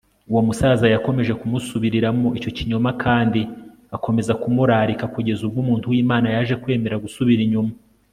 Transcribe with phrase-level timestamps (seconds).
[0.31, 3.41] Uwo musaza yakomeje kumusubiriramo icyo kinyoma kandi
[3.95, 7.73] akaomeza kumurarika kugeza ubwo umuntu wImana yaje kwemera gusubira inyuma